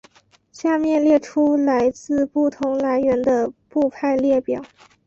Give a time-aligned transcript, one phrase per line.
[0.51, 4.63] 下面列出来自不同来源的部派列表。